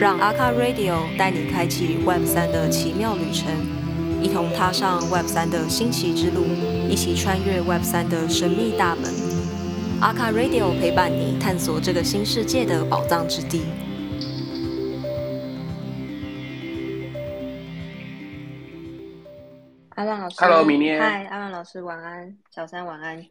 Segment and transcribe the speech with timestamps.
[0.00, 3.52] 让阿卡 Radio 带你开启 Web 三的奇妙旅程，
[4.22, 6.42] 一同踏上 Web 三的新奇之路，
[6.88, 9.04] 一起穿越 Web 三的神秘大门。
[10.00, 13.60] 阿卡 Radio 陪伴你探索这个新世界的宝藏之地。
[19.90, 23.22] 阿浪老师 Hello，明天嗨，阿浪老师晚安，小三晚安。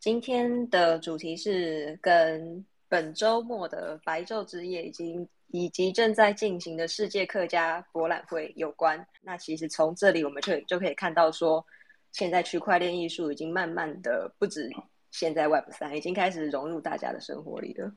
[0.00, 9.06] 今天的主题是跟本周末的白昼之夜已经以及正在进行的世界客家博览会有关。
[9.20, 11.64] 那其实从这里我们就就可以看到说，
[12.10, 14.70] 现在区块链艺术已经慢慢的不止
[15.10, 17.92] 现在 Web 三，已经开始融入大家的生活里了。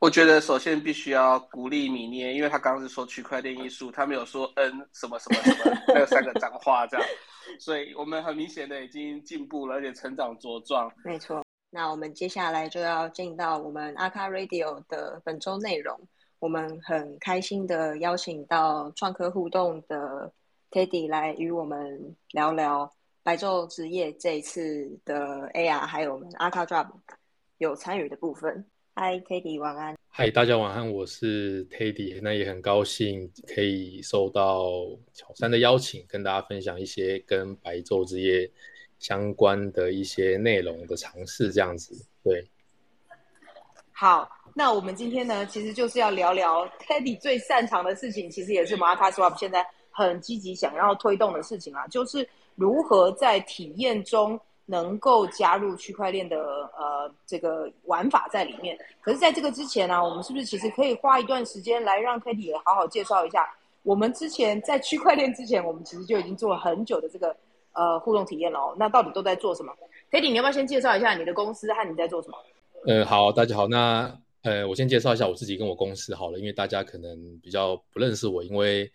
[0.00, 7.06] 我觉得首先必须要鼓励米涅，因为他刚刚是说区块链艺术，他没有说 N 什么什么什么，还有三个脏话这样，
[7.60, 10.90] 所以我们很明显的已经进步了，而且成长茁壮。
[11.04, 16.00] 没错，那我们接下来就要进到我们阿卡 Radio 的本周内容。
[16.40, 20.32] 我们很开心的邀请到创客互动的
[20.70, 22.90] Teddy 来与我们聊聊
[23.22, 26.88] 白昼之夜这一次的 AR，还有我们阿卡 Drop
[27.58, 28.64] 有参与的部分。
[28.94, 29.98] Hi，Teddy，晚安。
[30.08, 32.18] 嗨，大家晚安，我是 Teddy。
[32.22, 34.64] 那也很高兴可以受到
[35.12, 38.50] 巧山的邀请，跟大家分享一些跟白昼之夜
[38.98, 41.94] 相关的一些内容的尝试，这样子。
[42.24, 42.50] 对，
[43.92, 56.38] 好，那我们今天呢，其实就是要聊聊 Teddy 最擅长的事情，其实也是 m a r k a Swap 现在很积极想要推动的事情啊，就是如何在体验中能够加入区块链的
[56.76, 58.76] 呃这个玩法在里面。
[59.00, 63.48] 可是，在这个之前呢、我们是不是其实可以花一段时间来让 Teddy 也好好介绍一下，
[63.82, 67.34] 我们之前在区块链之前，我们其实就已经做了很久的这个
[67.72, 68.74] 呃互动体验了哦。
[68.78, 69.72] 那到底都在做什么
[70.10, 72.36] ？Teddy，你要不要先介绍一下你的公司和你在做什么？
[72.86, 74.10] 呃，好，大家好，那
[74.42, 78.90] 呃，我先介绍一下我自己跟我公司好了，因为大家可能比较不认识我，因为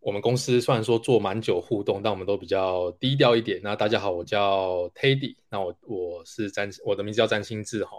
[0.00, 3.60] 我们公司虽然说做蛮久互动，但我们都比较低调一点。
[3.62, 7.96] 那大家好，我叫 Teddy，那我我是占，我的名字叫占星志哈。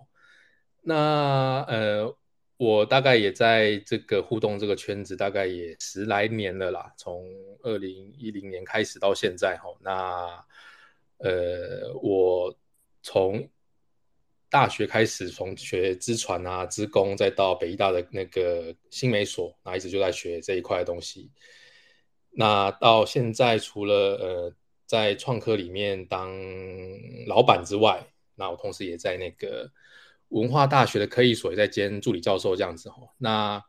[0.82, 2.16] 那呃，
[2.58, 7.26] 我大概也在这个互动这个圈子，大概也十来年了啦，从
[7.64, 9.70] 二零一零年开始到现在哈。
[9.82, 10.46] 那
[11.18, 12.56] 呃，我
[13.02, 13.50] 从
[14.54, 21.32] 大学开始，从学资传啊、资工，再到北医大的那个新美所，那一直就在学这一块的东西。
[22.30, 24.54] 那到现在，除了呃
[24.86, 26.32] 在创科里面当
[27.26, 28.06] 老板之外，
[28.36, 29.68] 那我同时也在那个
[30.28, 33.10] 文化大学的科艺所也在兼助理教授这样子哦。
[33.18, 33.60] 那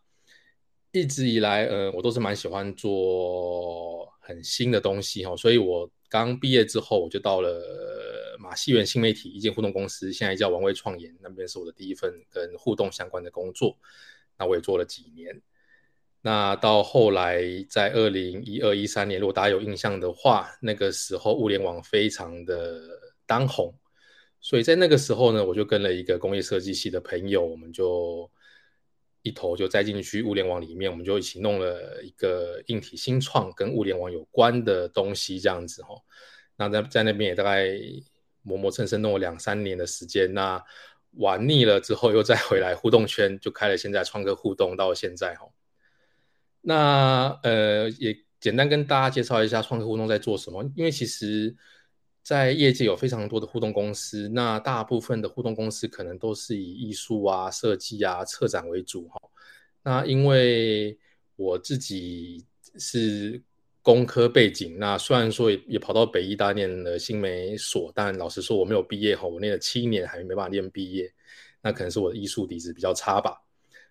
[0.92, 7.48] 一直以来，呃，我都是蛮喜欢做很新的东西哈，所以我刚毕业之后，我就到了
[8.38, 13.76] 马戏园新媒体一间互动公司，现在叫王威创研，那边是我的第一份跟互动相关的工作。
[14.38, 15.40] 那我也做了几年。
[16.20, 22.80] 那到后来，在二零一二一三年，如果大家有印象的话，那个时候物联网非常的
[23.26, 23.74] 当红，
[24.40, 28.30] 所以在那个时候呢，我就跟了一个工业设计系的朋友，我们就
[29.20, 35.94] 一头就栽进去物联网里面，我们就一起弄了一个硬体新创跟物联网有关的东西，这样子哈。
[36.56, 37.68] 那在在那边也大概
[38.44, 40.62] 磨磨蹭蹭弄了两三年的时间，那
[41.16, 45.48] 玩腻了之后，又再回来互动圈，就开了现在创客互动到现在哈。
[46.60, 50.62] 那呃，也简单跟大家介绍一下创客互动在做什么。
[50.76, 51.54] 因为其实，
[52.22, 59.20] 在业界有非常多的互动公司，那大部分的互动公司可能都是以艺术啊、设计啊、策展为主哈。
[59.82, 60.98] 那因为
[61.36, 62.44] 我自己
[62.78, 63.42] 是
[63.84, 71.12] 工科背景，那虽然说也也跑到北医大念了新媒所，但老实说我没有毕业哈，我念了七年还没办法念毕业，
[71.60, 73.42] 那可能是我的艺术底子比较差吧。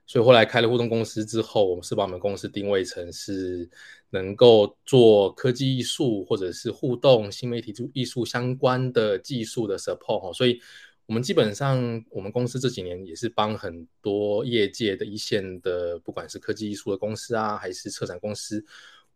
[0.08, 3.70] 所以后来开了互动公司之后，我们是把我们公司定位成是
[4.10, 10.34] 能够做科技艺术或者是互动新媒体艺术相关的技术的 support 哈。
[10.34, 10.60] 所以
[11.06, 18.66] 我们基本上我们公司这几年也是帮很多业界的一线的，不管是科技艺术的公司啊，还是策展公司，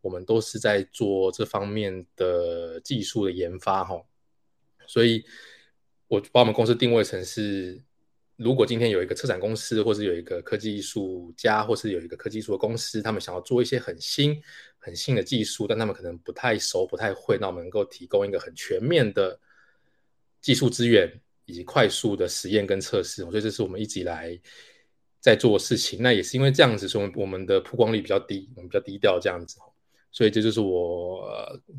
[0.01, 4.01] 我们都是在做这方面的技术的研发哈。
[4.85, 5.23] 所以
[6.07, 7.83] 我把我们公司定位成是。
[8.39, 14.39] 如果今天有一个策展公司，或是有一个科技艺术家，或是有一个科技艺术的公司，他们想要做一些很新、
[14.77, 19.39] 很新的技术，但他们可能不太熟、不太会，那我们能够提供一个很全面的
[20.39, 21.11] 技术资源
[21.45, 23.23] 以及快速的实验跟测试。
[23.23, 24.39] 我觉得这是我们一直以来
[25.19, 25.99] 在做的事情。
[26.03, 29.57] 那也是因为这样子，所以我们的曝光率比较低，我们比较低调这样子。
[30.17, 31.29] 所以这就是我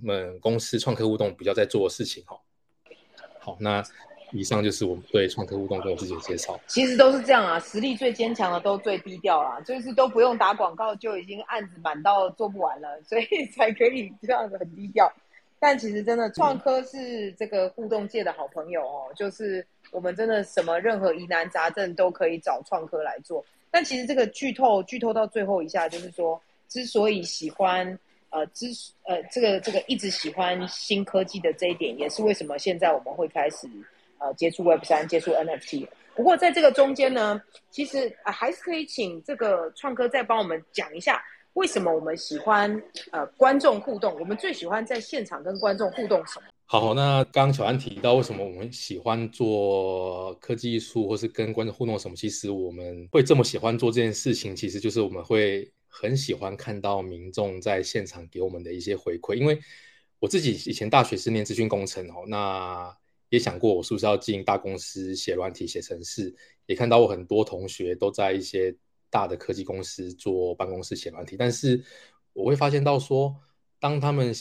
[0.00, 2.23] 们公司创客互动比较在做的事情。
[2.25, 2.38] 哈，
[3.40, 3.82] 好，那。
[4.32, 6.61] 以上就是我们对创客互动跟我自己的介绍。
[6.67, 15.11] 其实都是这样啊，实力最坚强的都最低调啦，就是都不用打广告就已经案子满到做不完了，所以才可以这样子很低调。
[15.58, 23.43] 但其实真的创科是这个互动界的好朋友哦，就是我们真的什么任何疑难杂症都可以找创科来做。
[23.70, 26.38] 但其实这个剧透剧透到最后一下，就是说
[26.69, 27.99] 之所以喜欢。
[28.30, 28.66] 呃，之
[29.06, 33.66] 呃，这个这个一直喜欢新科技的这一点，也是为什么现在我们会开始
[34.19, 35.86] 呃接触 Web 三、接触 NFT。
[36.14, 37.40] 不过在这个中间呢，
[37.70, 41.22] 其实呃还是可以请这个创科再帮我们讲一下，
[41.54, 42.82] 为什么我们喜欢
[43.12, 44.14] 呃观众互动？
[44.20, 46.46] 我们最喜欢在现场跟观众互动什么？
[46.66, 52.14] 好，那刚刚小安提到为什么我们喜欢做科技艺术，或是跟观众互动什么？
[52.14, 55.66] 其实我们会这么喜欢做这件事情，其实就是我们会。
[56.00, 59.59] 很喜欢看到民众在现场给我们的一些回馈，因为
[60.21, 62.97] 我自己以前大学是念资讯工程哦，那
[63.31, 66.33] 也想过我是不是要进大公司写软体、写程式，
[66.67, 68.73] 也看到我很多同学都在一些
[69.11, 71.83] 大的科技公司做办公室写软体，但是
[72.33, 73.35] 我会发现到说，
[73.81, 74.33] 当他们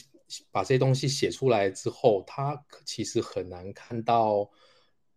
[0.51, 4.48] 把这些东西写出来之后，他其实很难看到。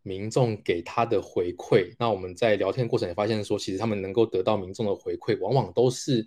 [0.02, 6.26] 民众给他的回馈，那我们在聊天过程也发现说，其实他们能够得到民众的回馈，往往都是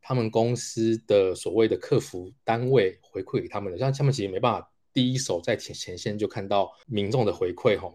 [0.00, 3.78] 他们公司的所谓的客服单位回馈给他们的。
[3.78, 7.92] 像他们其实没办法第一手在前前线就看到民众的回馈哈。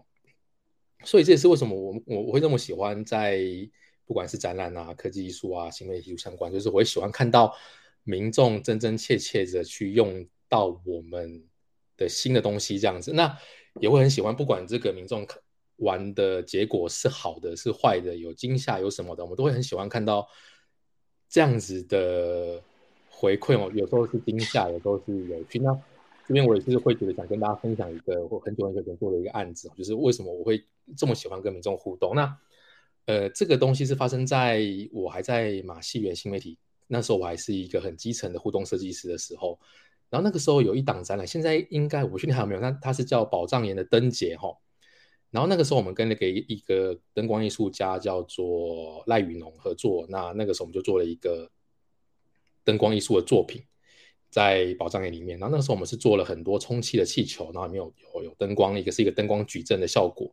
[1.04, 3.40] 所以这也是为什么我我我会那么喜欢在
[4.04, 7.54] 不管是展览啊、科技艺术啊、新媒体相关，就是我会喜欢看到
[8.04, 11.44] 民众真真切切的去用到我们
[11.96, 13.12] 的新的东西这样子。
[13.12, 13.38] 那
[13.80, 15.26] 也会很喜欢，不管这个民众
[15.76, 20.28] 玩的结果是好的是坏的，有惊吓有什么的，我们都会很喜欢看到
[21.28, 22.60] 这样子的
[23.08, 23.70] 回馈哦。
[23.74, 25.60] 有时候是惊吓，有时候是有趣。
[25.60, 25.72] 那
[26.26, 30.64] 这边我也是会觉得想跟大家分享一个我很久很久前做的一个案子，就是为什么我会
[30.96, 32.14] 这么喜欢跟民众互动。
[32.14, 32.36] 那
[33.06, 34.60] 呃，这个东西是发生在
[34.92, 39.58] 我还在马戏园新媒体，那时候我还是一个很基层的互动设计师的时候。
[40.10, 42.60] 然后那个时候有一档展览，现在应该我不确定还有没有？
[42.60, 44.48] 那它是叫宝藏岩的灯节哈。
[45.30, 51.50] 然后那个时候我们跟那个一个灯光艺术家叫做赖雨农合作，那那个时候我们就做了一个
[52.64, 53.62] 灯光艺术的作品，
[54.30, 55.38] 在宝藏岩里面。
[55.38, 60.32] 然后那个时候我们是做了很多充气的气球，然后里面有有有灯光，一个是一个灯光矩阵的效果。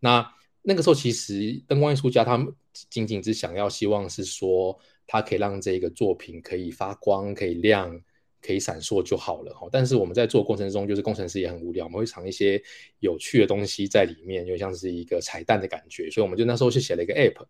[0.00, 2.54] 那那个时候其实灯光艺术家他们
[2.90, 7.98] 仅仅只想要希望是说，他可以让这个作品可以发光，可以亮。
[8.40, 12.62] 可以闪烁就好了哈，但是我们在做过程中，就是工程师也很无聊，我们会藏一些
[13.00, 17.44] 有趣的东西在里面，就像是一个彩蛋的感觉，所以我们就那时候去写了一个 app。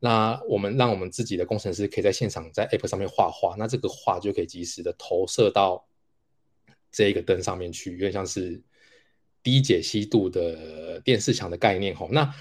[0.00, 5.86] 那我们让我们自己的工程师可以在现场在 app 上面画画，那这个画就可以及时的投射到
[6.90, 8.60] 这一个灯上面去，有点像是
[9.42, 12.08] 低解析度的电视墙的概念哈。
[12.10, 12.34] 那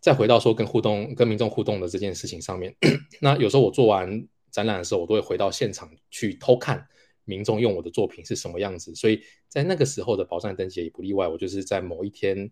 [0.00, 2.74] 再回到说跟互动、跟民众互动的这件事情上面，
[3.20, 4.28] 那有时候我做完。
[4.54, 6.86] 展览的时候，我都会回到现场去偷看
[7.24, 8.94] 民众用我的作品是什么样子。
[8.94, 11.26] 所以在那个时候的宝藏灯节也不例外。
[11.26, 12.48] 我就是在某一天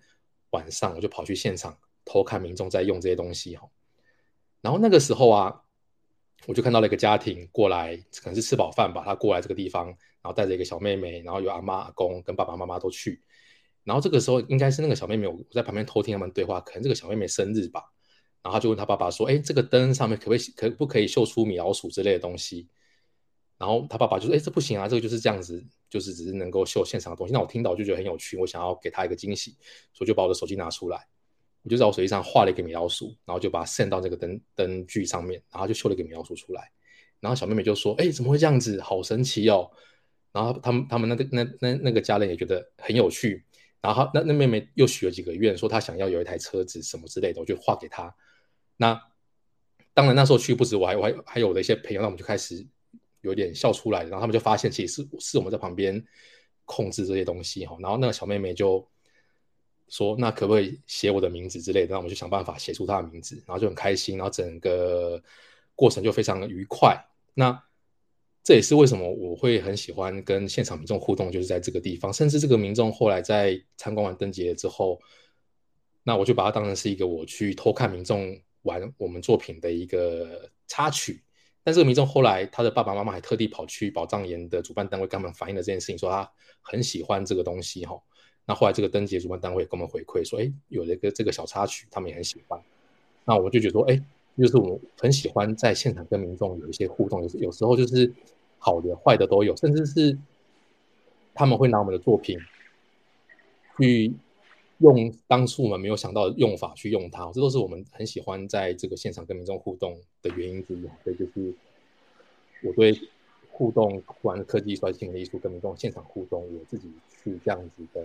[0.50, 3.68] 晚上，我就跑去现场偷看民众在用这些东西哈。
[4.60, 5.62] 然后那个时候啊，
[6.48, 13.22] 我就看到了一个家庭过来，可能是吃饱饭吧，他过来这个地方，然后带着一个小妹妹，然后有阿妈阿公跟爸爸妈妈都去。
[13.84, 17.84] 然后这个时候应该是那个小妹妹，我在旁边偷听他们对话，可能这个小妹妹生日吧。
[18.42, 22.68] 然后他就问他爸爸说：“哎，这个灯上面可不可以可不可以秀出米老鼠之类的东西？”
[23.56, 29.56] 然后他爸爸就说：“哎，这不行啊，这个就是这样子，就是只是能够秀现场的东西。”那我听到我就觉得很有趣，我想要给他一个惊喜，
[29.92, 31.06] 所以就把我的手机拿出来，
[31.62, 36.68] 我就在我手机上画了一个米老鼠，然后就把它渗到这个灯灯具上面，然后就秀了一个米老鼠出来。
[37.20, 38.80] 然后小妹妹就说：“哎，怎么会这样子？
[38.80, 39.70] 好神奇哦！”
[40.32, 43.44] 然后他们他们那个那那那个家人也觉得很有趣。
[43.80, 48.12] 然后那那妹妹又许了几个愿，说她想要有一台车子什么之类的，我就画给她。
[48.76, 49.00] 那
[49.94, 52.66] 当然，那时候去不止我，还我还还有我的一些朋友，那我们就开始
[53.20, 56.02] 有点笑出来，然后他们就发现，其实是是我们在旁边
[56.64, 57.76] 控制这些东西哈。
[57.78, 58.88] 然后那个小妹妹就
[59.88, 65.22] 说：“那可不可以写我的名字之类的？”那我们就想办法写出她的名字，然后就很开心，然后整个
[65.74, 66.98] 过程就非常的愉快。
[67.34, 67.62] 那
[68.42, 72.10] 这也是为什么我会很喜欢跟现场民众互动，就是在这个地方。
[72.10, 74.98] 甚至这个民众后来在参观完灯节之后，
[76.02, 78.34] 那我就把它当成是一个我去偷看民众。
[78.62, 81.22] 玩我们作品的一个插曲，
[81.64, 88.00] 但这个民众后来他的爸爸妈妈还特地跑去宝藏岩的主办单位跟他们反映了这件事情，说他很喜欢这个东西哈。
[88.44, 92.60] 那后来这个灯节主办单位跟我们回馈说，哎，有了一个这个小插曲，他们也很喜欢。
[93.24, 94.02] 那我就觉得说，哎，
[94.36, 98.12] 就是我很喜欢在现场跟民众有一些互动，有有时候就是
[98.58, 100.18] 好的坏的都有，甚至是
[101.34, 102.36] 他们会拿我们的作品
[103.78, 104.12] 去
[104.82, 110.82] 用当初我们没有想到的用法去用它，这都是我们很喜欢在这个现场跟民众互动的原因之一。
[111.02, 111.54] 所以就是
[112.62, 112.92] 我对
[113.50, 116.90] 互动，不管是科技、刷新的艺术跟民众现场互动，我自己
[117.22, 118.04] 去这样子的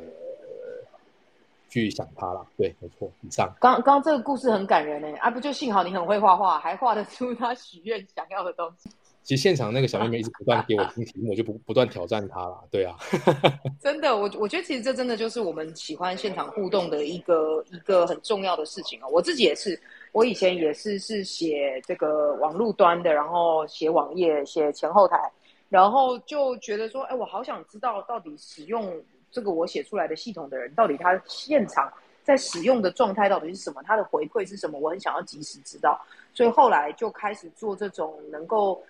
[1.69, 2.45] 去想它啦。
[2.57, 3.11] 对，没错。
[3.21, 8.89] 以上，刚刚这个故事很感人呢，啊，不就幸好你很会画画，还画得出他许愿想要的东西。
[9.27, 12.63] 其实现场那个小妹妹一直不断给我 听题目，我就不不断挑战她了。
[12.71, 12.95] 对啊，
[13.77, 19.07] 真的，我我觉得其实这真的就是我们喜欢现场互动的一个一个很重要的事情啊。
[19.09, 19.77] 我自己也是，
[20.13, 25.29] 我以前也是是写这个网络端的，然后写网页、写前后台，
[25.67, 28.95] 然后就觉得说，哎，我好想知道到底使用
[29.29, 31.91] 这个我写出来的系统的人，到底他现场
[32.23, 35.99] 在使用的状态到底是什么，他的回馈是什么，我很想要及时知道，
[36.33, 38.81] 所以后来就开始做这种能够。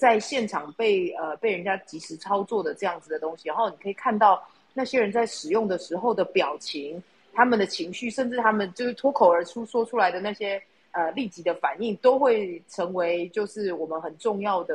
[0.00, 4.42] 在现场被呃被人家及时操作的这样子的东西，然后你可以看到
[4.72, 7.02] 那些人在使用的时候的表情、
[7.34, 10.58] 他们的情绪，甚至他们就是脱口而出说出来的那些
[10.92, 14.74] 呃立即的反应，都会成为就是我们很重要的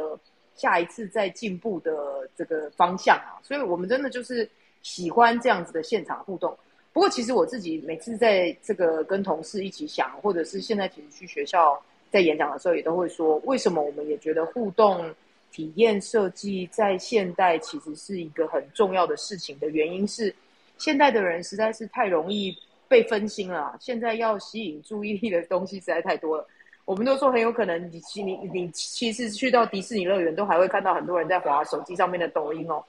[0.53, 3.41] 下一次在进步的这个方向啊。
[3.41, 4.47] 所以我们真的就是
[4.83, 6.55] 喜欢这样子的现场互动。
[6.93, 11.81] 不过其实我自己每次在这个跟同事一起想，或者是现在其实去学校。
[12.15, 15.13] 在演讲的时候也都会说，为什么我们也觉得互动
[15.51, 20.33] 体验设计在现代其实是一个很重要的事情的原因是，
[20.77, 22.57] 现代的人实在是太容易
[22.87, 23.75] 被分心了。
[23.81, 26.47] 现在要吸引注意力的东西实在太多了。
[26.85, 32.81] 我们都说很有可能，你你你其实去到迪士尼乐园都还会看到很多人在滑手机上面的抖音哦。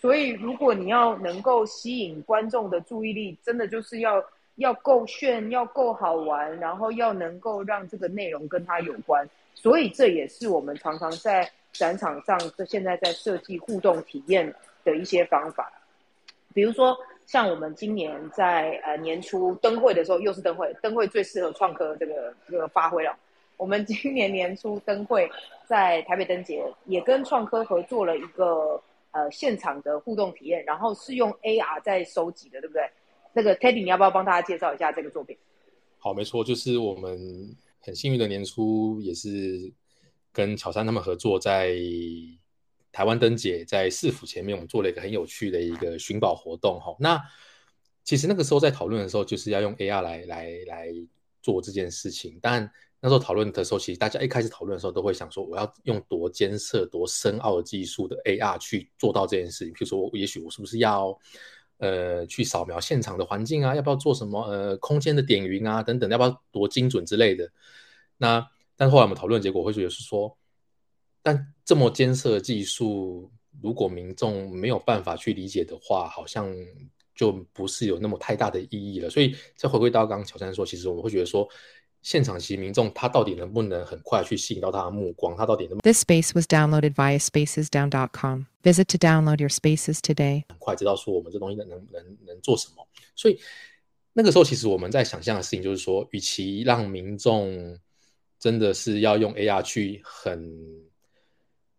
[0.00, 4.24] 所以如果你要能够吸引观众的注意力，真的就是要。
[4.62, 14.54] 要够炫，要够好玩，然后要能够让这个内容跟它有关，所以这也是我们常常在展场上，这现在在设计互动体验
[14.84, 15.70] 的一些方法。
[16.54, 23.16] 比如说，像我们今年在呃年初灯会的时候，又是灯会，灯会最适合创客这个这个发挥了。
[23.56, 25.30] 我们今年年初灯会
[25.66, 28.80] 在台北灯节，也跟创科合作了一个
[29.12, 32.82] 呃现场的互动体验，然后是用 AR 在收集的，对不对？
[33.34, 35.36] 那个 Teddy，你要不要帮大家介绍一下这个作品？
[35.98, 39.72] 好，没错，就是我们很幸运的年初也是
[40.32, 41.76] 跟巧山他们合作，在
[42.90, 46.80] 台湾灯节，在市府前面，我们做了一个很有趣的一个寻宝活动。
[46.80, 47.22] 哈，那
[48.02, 50.88] 其实那个时候在讨论的时候，就是要用 AR 来来来
[51.40, 52.38] 做这件事情。
[52.42, 52.68] 但
[53.00, 59.72] 那时候讨论的时候，其实大家一开始讨论的时候，都会想说，我要用多艰涩、多深奥的技术的 AR 去做到这件事情。
[59.72, 61.16] 譬如说，也许我是不是要？
[61.82, 64.40] 呃，去扫描现场的环境啊，要不要做什么？
[64.44, 67.50] 呃，空间的点云啊，等等，要不要多精准之类的？
[68.18, 70.38] 那，但后来我们讨论结果会觉得是说，
[71.24, 76.54] 但这么艰涩的技术，如果民众没有办法去理解的话，好像
[77.16, 79.10] 就不是有那么太大的意义了。
[79.10, 81.48] 所以，再回归到刚刚乔山说，其实我们会觉得说。
[82.02, 85.36] 现场其实民众他到底能不能很快去吸引到他的目光？
[85.36, 88.46] 他到底能？This space was downloaded via spacesdown.com.
[88.64, 90.42] Visit to download your spaces today.
[90.48, 92.84] 很快知道说我们这东西能能能能做什么？
[93.14, 93.40] 所以
[94.12, 97.78] 那个时候其实我们在想象的事情就是说，与其让民众
[98.38, 100.52] 真的是要用 AR 去很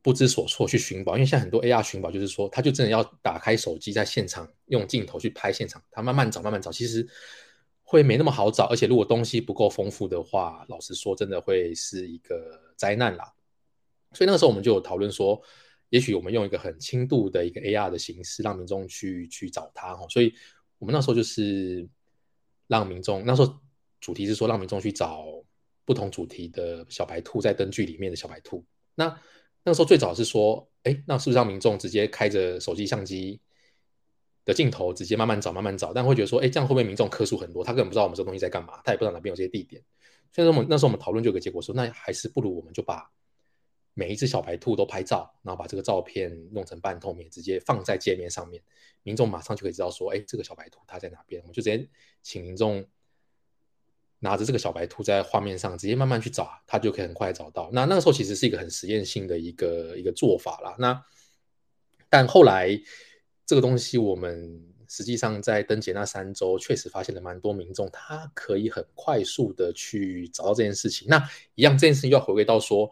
[0.01, 7.05] 不知所措去寻宝，因为现在很多 AR 寻宝就是说，他就真的要打开手机在现场用镜头去拍现场，他慢慢找慢慢找，其实。
[7.93, 13.31] 会没那么好找，而且如果东西不够丰富的话，老实说，真的会是一个灾难啦。
[14.13, 15.39] 所以那个时候我们就有讨论说，
[15.89, 20.07] 也许我们用一个很轻度的一个 AR 的形式，让民众去去找它哈。
[20.09, 20.33] 所以
[20.79, 21.87] 我们那时候就是
[22.65, 23.55] 让民众，那时候
[24.01, 25.23] 主题是说让民众去找
[25.85, 28.65] 不同主题的小白兔在灯具里面的小白兔。
[28.95, 29.05] 那
[29.63, 33.39] 那个时候最早是说，哎，那是不是让民众直接开着手机相机？
[34.45, 37.63] 的镜头直接慢慢找，慢慢找，但会觉得说，哎，这样会不会民众颗数很多？
[37.63, 39.81] 他根本不知道我们这东西在干嘛，他也不知道哪边有这些地点。
[40.33, 43.09] 所以，我们那时候我们讨论就有个结果说，那还是不如我们就把
[43.93, 48.61] 每一只小白兔都拍照，然后把这个照片弄成半透明，直接放在界面上面，
[49.03, 51.41] 民众马上就可以知道说，哎，这个小白兔它在哪边。
[51.43, 51.87] 我们就直接
[52.21, 52.85] 请民众
[54.19, 57.69] 拿着这个小白兔在画面上直接慢慢去找，他就可以很快找到。
[57.71, 60.75] 那那个时候其实是一个很实验性的一个一个做法啦。
[60.77, 61.01] 那
[62.09, 62.77] 但后来。
[63.53, 71.07] 这个东西，我们实际上在登节那三周，确实发现了蛮多民众，他可以很快速的去找到这件事情。
[71.07, 72.89] 那一样，这件事情要回归到说，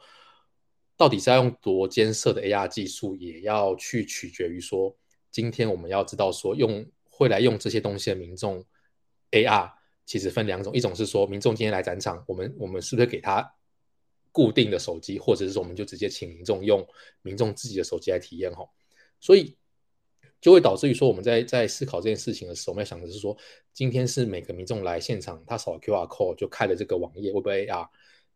[0.95, 4.95] 到底是要用多艰涩的 AR 技术，也要去取决于说，
[5.31, 8.63] 今天我们要知道说，用会来用这些东西的民众
[9.31, 9.71] ，AR
[10.05, 13.51] 其实分两种，一种是说，民众今天来展场，我们我们是不是给他
[14.31, 16.87] 固定的手机，或者是说，我们就直接请民众用
[17.23, 18.69] 民众自己的手机来体验吼，
[19.19, 19.57] 所以。
[20.41, 23.37] 就会导致于说我们在在思考这件事情的时候，我们要想的是说，
[23.71, 27.87] 今天是每个民众来现场，他扫 QR code 就开了这个网页，会不会 AR？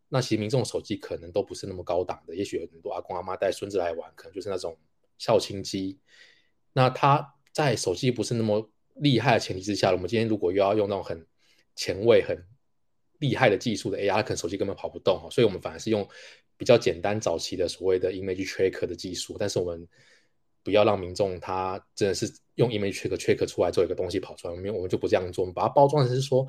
[0.08, 4.78] 那其实民众手机可能都不是那么高档的，也许有很多阿公阿妈带孙子来玩，可能就是那种
[5.18, 5.98] 孝亲机。
[6.72, 11.26] 那他在手机不是那么厉害的前提之下，我们今天如果又要用那种很
[11.74, 12.40] 前卫、很
[13.18, 16.08] 厉害的技术的 AR，可能手机根本跑不动所以我们反而是用
[16.56, 19.88] 比较简单早期的所谓的 image tracker 的技术，但是我们。
[20.66, 26.44] 不要让民众他真的是用 image tracker tracker 出来做一个东西跑出来，我们我们就不这样做，我们把它包装成是说，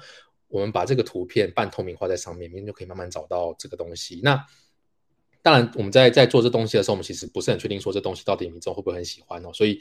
[0.47, 4.19] 我们把这个图片半透明化在上面，民众就可以慢慢找到这个东西。
[4.23, 4.43] 那
[5.43, 9.53] 当然，我们在在做这东西的时候，我们其实不是很确定说这东西到底民众会不会很喜欢哦。
[9.53, 9.79] 所以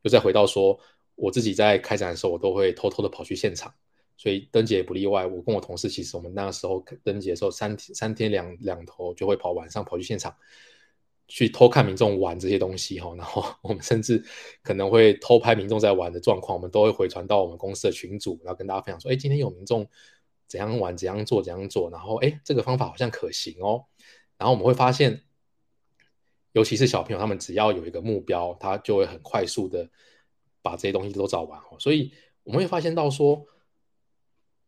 [0.00, 0.80] 又再回到说，
[1.14, 3.70] 我自己在开展的时候，我都会偷偷的跑去现场，
[4.16, 5.26] 所以灯节也不例外。
[5.26, 10.34] 我跟我同事其实我们那个时候灯节的时候，三天三天两两头就会跑，晚上跑去现场。
[11.26, 14.22] 去偷看民众玩这些东西哈，然后 我们甚至
[14.62, 19.88] 可能会偷拍民众在玩的状况，我们都会回传到我们公司的群组，然后跟大家分享说：哎，今天有民众
[20.46, 23.86] 怎样玩、怎样做、怎样做，然后哎，这个方法好像可行哦。
[24.36, 25.22] 然后我们会发现，
[26.52, 29.88] 尤其是小朋友，他们只要有一个目标，他就会很快速的
[30.60, 31.76] 把这些东西都找完哦。
[31.78, 32.12] 所以
[32.42, 33.46] 我们会发现到说，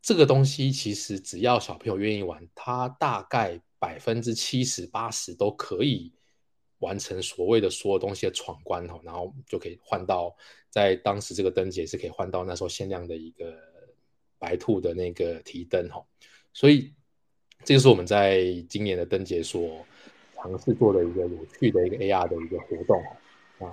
[0.01, 6.13] 这个东西其实只要小朋友愿意玩，他大概百分之七十八十都可以。
[6.81, 10.35] 完成所谓的所有东西的闯关哈，然后就可以换到
[10.69, 13.55] 在当时这个灯节是可以换到那时候限量的一个
[14.39, 16.05] 白兔的那个提灯哈，
[16.53, 16.93] 所以
[17.65, 19.85] 这就是我们在今年的灯节所
[20.35, 23.03] 尝试做的一个有趣的一个 AR 的一个活动
[23.59, 23.73] 啊。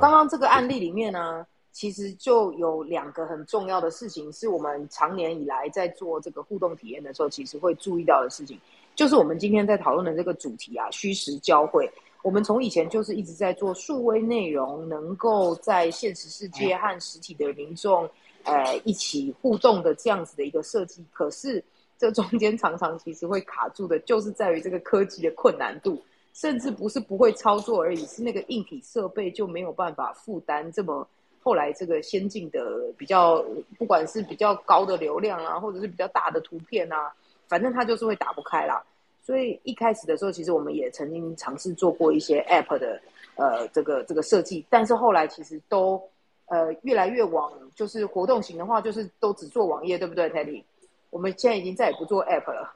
[0.00, 8.56] 刚刚这个案例里面呢，其实就有两个很重要的事情，是我们常年以来在做这个互动体验的时候，其实会注意到的事情，
[8.94, 11.90] 就是我们今天在讨论的这个主题啊，虚实交汇。
[12.22, 18.08] 我们从以前就是一直在做数位内容，能够在现实世界和实体的民众，
[18.44, 21.04] 呃，一起互动的这样子的一个设计。
[21.12, 21.62] 可是
[21.96, 25.98] 这中间常常其实会卡住的，就是在于这个科技的困难度，
[26.34, 31.06] 甚至不是不会操作而已，是那个硬体设备就没有办法负担这么
[31.42, 32.60] 后来这个先进的
[32.98, 33.42] 比较，
[33.78, 37.10] 不管是比较高的流量啊，或者是比较大的图片啊，
[37.48, 38.84] 反正它就是会打不开啦。
[39.22, 43.00] 所以一开始的时候，其实我们也曾经尝试做过一些 App 的
[43.36, 46.02] 呃这个这个设计，但是后来其实都
[46.46, 50.64] 呃越来越往就是活动型的话，就是都只做网页，对不对，Teddy？
[51.10, 52.74] 我们现在已经再也不做 App 了。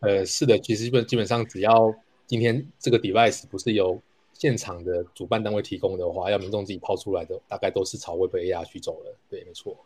[0.00, 1.94] 呃，是的，其实基本基本上只要
[2.26, 4.00] 今天这个 device 不是由
[4.32, 9.14] 现场的主办单位提供的话，要民众自己抛出来的，大概都是朝 Web AR 去走了。
[9.28, 9.76] 对，没错。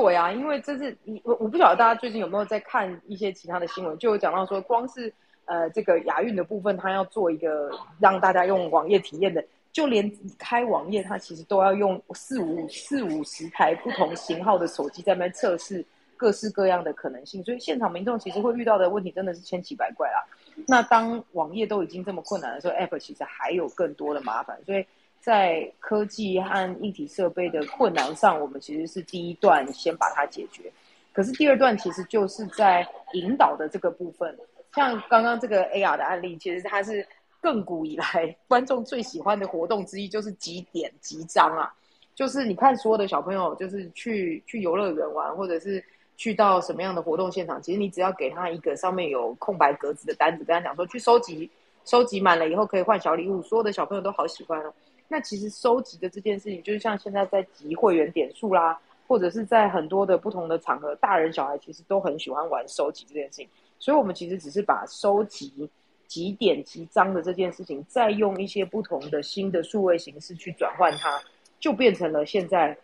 [0.00, 5.12] 对啊，因为这是你我我不晓得大家最近有没有在看一些其他的新闻，就有讲到说光是。
[5.48, 20.20] 呃，这个亚运的部分，它要做一个让大家用网页体验的，就连开网页，它其实都要用四五四五十台不同型号的手机在那边测试各式各样的可能性，所以现场民众其实会遇到的问题真的是千奇百怪啦。
[20.66, 24.84] 那当网页都已经这么困难的时候，App 其实还有更多的麻烦，所以
[25.26, 30.70] 在科技和硬体设备的困难上，我们其实是第一段先把它解决，
[31.12, 34.38] 可是第二段其实就是在引导的这个部分。
[34.72, 37.04] 像刚刚这个 AR 的案例，其实它是
[37.42, 41.74] 亘古以来 观众最喜欢的活动之一，就是集点集章啊。
[42.14, 45.84] 就是你看所有的小朋友，就是去去游乐园玩，或者是
[46.16, 51.50] 去到什么样的活动现场，其实你只要给他一个上面有空白格子的单子，跟他讲说去收集，
[51.84, 54.72] 收集满了以后可以换小礼物，所有的小朋友都好喜欢哦。
[55.08, 63.48] 那其实收集的这件事情，就是像现在在集会员点数啦，或者是在很多的不同的场合，大人小孩其实都很喜欢玩收集这件事情。
[63.78, 65.68] 所以，我们其实只是把收集
[66.06, 71.20] 几点几张的这件事情，再用一些不同的新的数位形式去转换它，
[71.60, 72.76] 就变成了现在，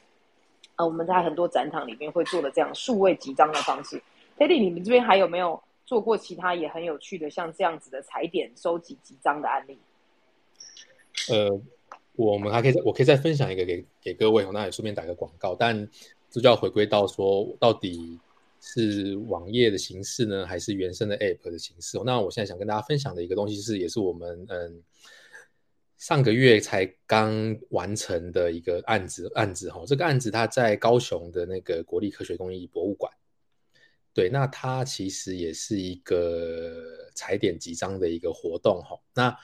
[0.77, 4.01] 呃，我们在很多展场里面会做的这样数位集章的方式。
[4.37, 9.79] Teddy，你们这边还有没有做过其他也很有趣的，像这样子的踩点收集集章的案例？
[11.31, 11.61] 呃，
[12.17, 15.89] 我们还可以，我可以再分享一个给给各位，那也顺便打个广告，但
[16.31, 18.19] 这就要回归到说，到底。
[18.65, 21.99] 是网页的形式呢，还是原生的 App 的形式？
[22.07, 24.81] 那我现在想跟大家分享的一个东西是，也是我们嗯
[25.99, 29.83] 上个月才刚完成的一个案子案子哈。
[29.85, 33.13] 这个案子它在高雄的那个国立科学工艺博物馆。
[34.15, 38.97] 对，那它其实也是一个踩点集章的一个活动哈。
[39.13, 39.37] 那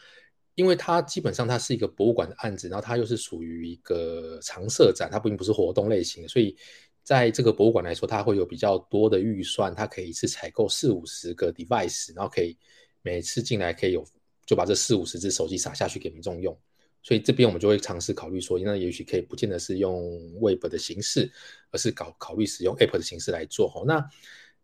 [0.58, 6.56] 因为它基本上它是一个博物馆的案子，然后它又是属于一个常设展，它并不是活动类型的，所以。
[7.04, 12.54] 在这个博物馆来说，它会有比较多的预算，它可以一次采购四五十个 device，然后可以
[13.00, 14.04] 每次进来可以有
[14.44, 16.54] 就把这四五十只手机撒下去给民众用。
[17.02, 21.32] 所以这边我们就会尝试考虑说，那也许可以不见得是用 Web 的形式，
[21.70, 23.82] 而是搞考虑使用 App 的形式来做哈。
[23.86, 24.06] 那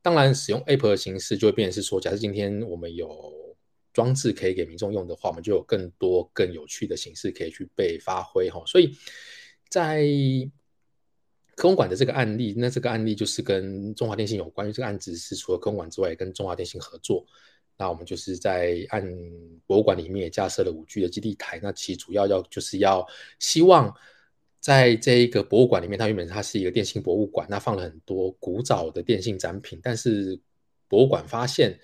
[0.02, 3.53] 当然，使用 App 的形式就会变成是说，假设今天我们有
[3.94, 8.62] 装置可以给民众用的话，我们就有更多更有趣的形式可以去被发挥哈。
[8.66, 8.94] 所以
[9.70, 10.04] 在
[11.56, 17.24] 科工馆的这个案例，那这个案例就是跟中华电信有关，这个案子是除了科工馆之外，跟中华电信合作。
[17.76, 19.04] 那我们就是在按
[19.66, 23.04] 博物馆里面也架设了五 G 的基地台，那其主要要就是要
[23.38, 23.92] 希望
[24.60, 30.38] 在这一个博物馆里面，它原本它是一个电信博物馆，那放了很多古早的电信展品，但是
[30.88, 31.76] 博物馆发现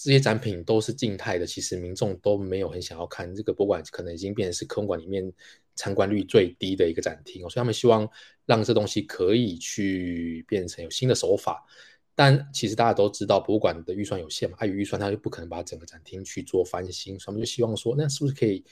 [0.00, 3.34] 这些展品都是静态的，其实民众都没有很想要看。
[3.34, 5.30] 这个博物馆可能已经变成是科馆里面
[5.74, 8.08] 参观率最低的一个展厅，所以他们希望
[8.46, 11.66] 让这东西可以去变成有新的手法。
[12.14, 18.64] 但其实大家都知道，博物馆的预算有限嘛，碍于预算，他就不可能把整个展厅去做翻新，所以我们就希望说，那是不是可以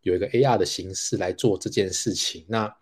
[0.00, 2.46] 有一个 AR 的形式来做这件事情？
[2.48, 2.74] 那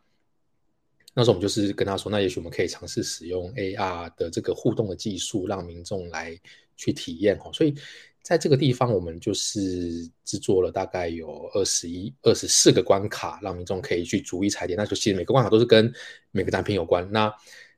[1.12, 6.38] 那时候我们就是跟他说，那也许我们可以尝试使用 AR 的这个互动的技术，让民众来
[6.81, 7.53] 去体验哦。
[7.53, 7.75] 所以
[8.23, 14.77] 在这个地方，我们就是制作了大概有二十一、二十四个关卡，让民众可以去逐一踩点。
[14.77, 15.93] 那就其实每个关卡都是跟
[16.31, 17.09] 每个展品有关。
[17.11, 17.33] 那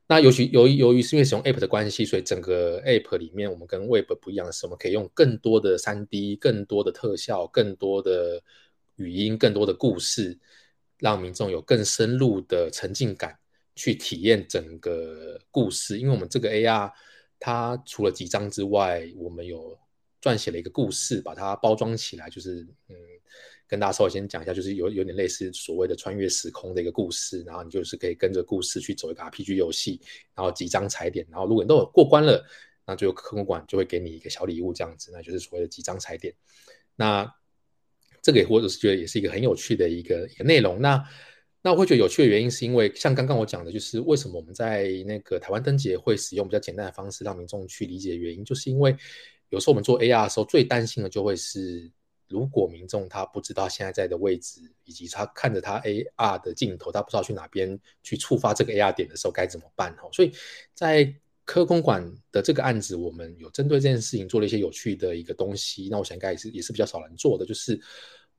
[0.05, 8.43] 那尤其由于由于是因为使用 App 的关系，所以整个 App 里面我们跟 Web 不一样的是，我们可以用更多的三 D、更多的特效、更多的
[8.97, 10.37] 语音、更多的故事，
[10.99, 13.39] 让民众有更深入的沉浸感
[13.75, 15.97] 去体验整个故事。
[15.97, 16.91] 因为我们这个 AR
[17.39, 19.77] 它除了几张之外，我们有
[20.21, 22.95] 撰写了一个故事，把它包装起来，就是嗯。
[23.65, 29.99] 跟大家稍微先讲一下，就是有有点类似所谓的穿越时空的一个故事，然后你就是可以跟着故事去走一个 RPG 游戏，
[30.35, 32.45] 然后几张踩点，然后如果你都有过关了，
[32.85, 36.35] 那就科工馆就会给你一个小礼物，这样子，那就是所谓的几张踩点。
[36.95, 37.27] 那
[38.21, 40.79] 这个或者是觉得也是一个很有趣的一个一个内容。
[40.79, 41.03] 那
[41.63, 48.95] 那我会觉得有趣的原因是因为像刚刚我讲的，就是为什么我们在那个台湾灯节会使用比较简单的方式让民众去理解的原因，就是因为
[49.49, 51.91] 有时候我们做 AR 的时候最担心的就会是。
[52.29, 59.95] 如果民众他不知道现在在的位置，以及他看着他 AR 的镜头，他不知道去哪边去触发这个 AR 点的时候该怎么办？
[59.97, 60.31] 哈，所以
[60.73, 61.13] 在
[61.45, 65.89] 科工馆的这个案子，我们有针对这件事情做了一些有趣的一个东西。
[65.91, 67.79] 那我想应该也是也是比较少人做的，就是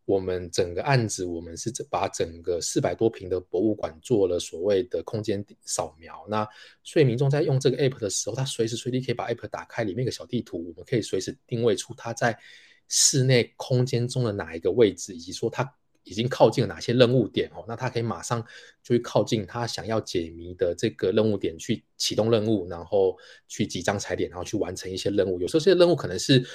[0.04, 6.24] 我们整个案子，我们是把整个四百多平的博物馆做了所谓的空间扫描。
[6.28, 6.48] 那
[6.82, 12.38] 所以民众在用这个 App 的时候，他随时随地可以把 App 打开，里面一个小地图，我们可以随时定位出他在。
[12.86, 18.44] 室内空间中的哪一个位置，以及说他已经靠近了哪些任务点哦，那他可以马上
[18.82, 23.16] 就会靠近他想要解谜的这个任务点去启动任务，然后
[23.48, 25.40] 去几张踩点，然后去完成一些任务。
[25.40, 26.46] 有时候这些任务可能是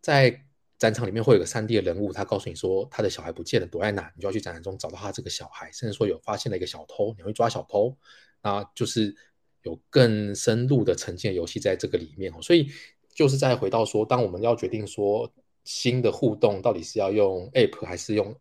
[0.00, 0.36] 在
[0.80, 7.96] 战场里面会有个三 D 的人物，他告诉你说他的小孩不见了，躲在哪，你就要去战场中找到他这个小孩，甚至说有发现了一个小偷，你会抓小偷，
[8.42, 9.14] 那就是
[9.62, 12.68] 有更深入的沉浸游戏在这个里面，所以。
[13.12, 15.30] 就是再回到说，当我们要决定说
[15.64, 18.34] 新的互动到底是要用 App 还是用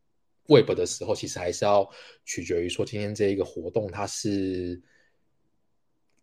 [0.48, 1.90] Web 的时候，其实还是要
[2.24, 4.80] 取决于说今天这一个活动它是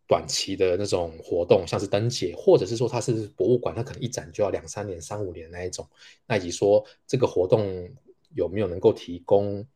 [0.08, 5.86] 短期的那种活动，像是灯节，或者是说它是博物馆，它可能一展就要两三年、三五年那一种。
[6.26, 7.88] 那以及说这个活动
[8.34, 9.66] 有没有能够提供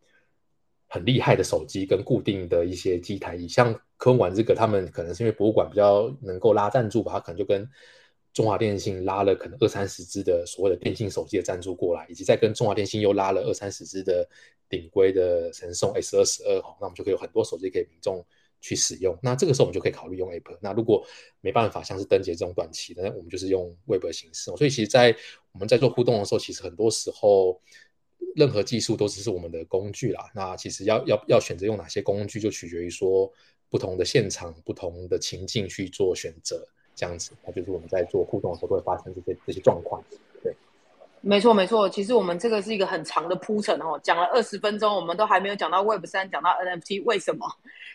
[0.89, 3.35] 很厉害的手机跟固定的一些机台？
[3.37, 7.69] 以像科玩这个，他们可能是因为博物馆比较能够拉赞助吧，他可能就跟。
[8.33, 14.25] 中华电信拉了可能二三十支的所谓的电信手机的赞助过来，以及再跟中华电信又拉了二三十支的
[14.69, 18.25] 顶规的神送 S 二十二哈，那我们就可以有很多手机给民众
[18.61, 19.17] 去使用。
[19.23, 20.57] 那这个时候我们就可以考虑用 App。
[20.61, 21.05] 那如果
[21.41, 24.51] 没办法，像是灯节这种短期的，那我们就是用 Web 形式。
[24.57, 25.15] 所以其实，在
[25.53, 27.61] 我们在做互动的时候，其实很多时候
[28.37, 30.31] 任何技术都只是我们的工具啦。
[30.35, 33.33] 那其实要要要选择用哪些工具，就取决于说
[33.69, 36.67] 不同的现场、不同的情境去做选择。
[36.97, 40.03] 这样子，那就是我们在做互动的时候会发生这些这些状况。
[40.43, 40.55] 对，
[41.23, 41.89] 没错没错。
[41.89, 47.47] 其实我们这个是一个很长的铺陈哦，讲了二十分钟，我们都还没有讲到 Web 三，讲到 NFT，为什么？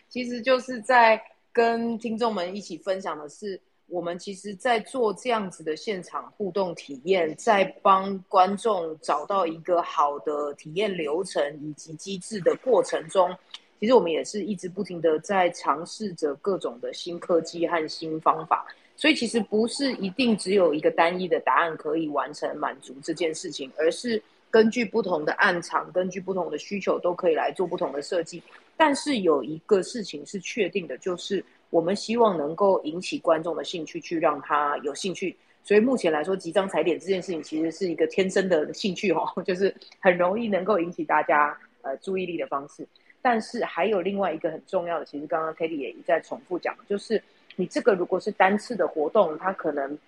[0.08, 1.20] 其实就是在
[1.52, 13.34] 跟听众们一起分享的是，我们其实在做这样子的现场互动体验，在帮观众找到一个好的体验流程以及机制的过程中，
[13.78, 18.66] 其实我们也是一直不停的在尝试着各种的新科技和新方法。
[18.98, 28.42] 所以其实不是一定只有一个单一的答案可以完成满足这件事情，而是根据不同的暗场，根据不同的需求，都可以来做不同的设计。
[28.76, 35.36] 但是有一个事情是确定的，就是我们希望能够引起观众的兴趣，去让他有兴趣。
[35.64, 42.86] 所以目前来说，集章踩点这件事情其实是一个天生的兴趣哦， 就是很容易能够引起大家呃注意力的方式。
[43.20, 47.20] 但是还有另外一个很重要的，其实刚刚 k a t i e 也一再重复讲，就是
[47.56, 49.98] 你这个如果是单次的活动，它可能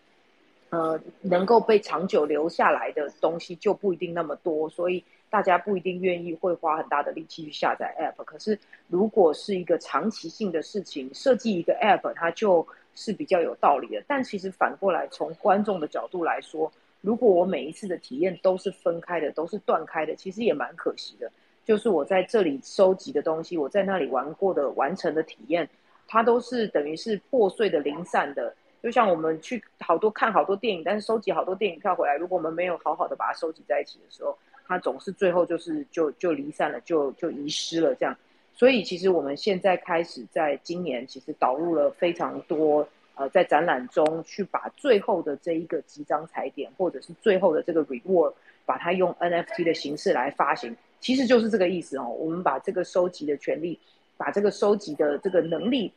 [0.71, 8.25] 呃能够被长久留下来的东西就不一定那么多，所以大家不一定愿意会花很大的力气去下载 App。
[8.25, 14.03] 可是如果是一个长期性的事情，设计一个 App，它就是比较有道理的。
[14.07, 21.31] 但其实反过来，从观众的角度来说，如果我每一次的体验都是分开的，都是断开的，其实也蛮可惜的。
[21.65, 25.69] 就是我在这里收集的东西，我在那里玩过的完成的体验，
[26.07, 28.55] 它都是等于是破碎的、零散的。
[28.83, 34.39] 就像我们去好多看好多电影，但是收集好多电影票回来，如果我们没有好好的把它收集在一起的时候，
[34.69, 38.15] 它总是最后就是就就离散了，就就遗失了这样。
[38.55, 48.33] 所以其实我们现在开始在今年，其实导入了非常多呃，在展览中去把最后的这一个集章彩点，或者是最后的这个 reward，
[48.67, 50.77] 把它用 NFT 的形式来发行。
[51.01, 53.79] 其实就是这个意思哦，我们把这个收集的权利，
[54.17, 55.93] 把这个收集的这个能力，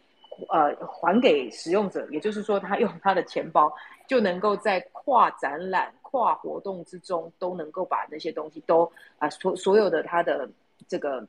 [0.50, 2.08] 呃，还给使用者。
[2.12, 3.74] 也就是说，他用他的钱包，
[4.08, 10.48] 就能够在跨展览、跨活动之中，都能够把那些东西都啊，所所有的他的
[10.88, 11.26] 这个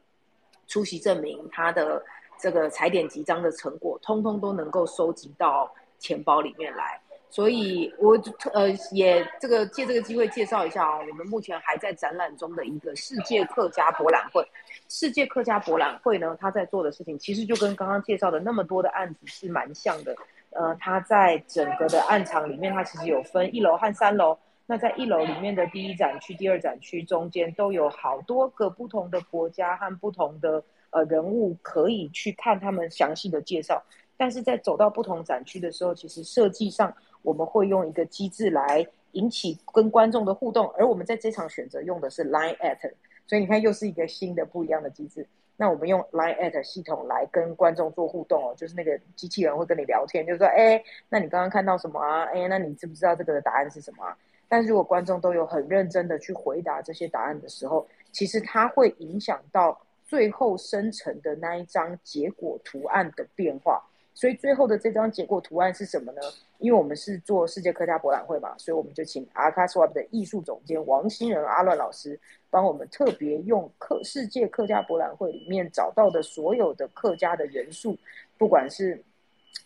[0.66, 2.04] 出席证明、他的
[2.38, 7.00] 这个踩点集章的成果，通通都能够收集到钱包里面来。
[7.30, 8.14] 所以，我
[8.52, 14.46] 呃也这个借这个机会介绍一下啊，我们目前还在展览中的一个世界客家博览会。
[14.90, 20.14] 世界客家博览会呢，他在做的事情其实就跟刚刚介绍的那么多的案子是蛮像的。
[20.50, 24.36] 呃，他在整个的案场里面，他其实有分一楼和三楼。
[24.72, 33.82] 那在一楼里面的第一展区、第二展区中间都有好多个不同的国家和不同的呃人物可以去看他们详细的介绍。
[34.16, 36.90] 但是在走到不同展区的时候，其实设计上。
[37.20, 42.80] 我们会用一个机制来引起跟观众的互动，而我们在这场选择用的是 Line at，
[43.28, 45.24] 所以你看又是一个新的不一样的机制。
[45.56, 52.24] 那我们用 Line at 系统来跟观众做互动哦，就是那个机器人会跟你聊天，就是说，哎，那你刚刚看到什么啊？
[52.34, 54.04] 哎，那你知不知道这个的答案是什么？
[54.04, 54.16] 啊
[54.52, 63.82] 但如果观众都有很认真的去回答这些答案的时候，其实它会影响到最后生成的那一张结果图案的变化。
[64.12, 66.20] 所以最后的这张结果图案是什么呢？
[66.58, 77.96] 因为我们是做世界客家博览会嘛，所以我们就请 Arcaswap 的艺术总监王新仁阿乱老师帮我们特别用客世界客家博览会里面找到的所有的客家的元素，
[78.36, 79.02] 不管是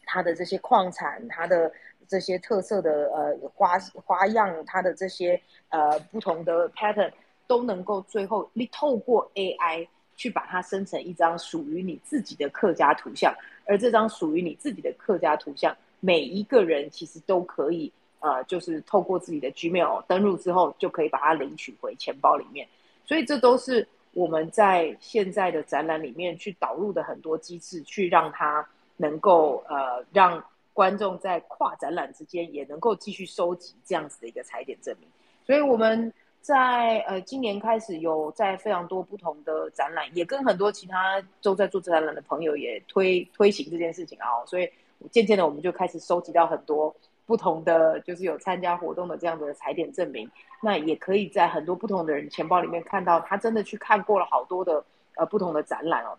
[0.05, 1.72] 它的这些矿产、它的
[2.09, 7.11] 这些特色的呃花花样、它的这些呃不同的 pattern，
[7.47, 13.35] 都能够最后你透过 AI 去把它生成一张属于你自己的客家图像。
[13.66, 22.66] 而这张属于你自己的客家图像，每一个人其实都可以，呃，就是透过自己的 Gmail 登录之后，就可以把它领取回钱包里面。
[23.05, 28.66] 所以这都是我们在现在的展览里面去导入的很多机制，去让它
[28.97, 30.42] 能够呃让
[30.77, 35.09] 观众在跨展览之间也能够继续收集这样子的一个踩点证明。
[35.45, 36.12] 所以我们。
[36.47, 44.71] 在呃，今年开始有在非常多不同的展览，也跟很多其他都在做展览的朋友也推推行这件事情啊，所以
[45.11, 46.95] 渐渐的我们就开始收集到很多
[47.27, 50.31] 不同的，就是有参加活动的这样的踩点证明。
[50.62, 54.85] 那也可以在很多不同的人钱包里面看到，他真的去看过了好多的
[55.17, 56.17] 呃不同的展览哦。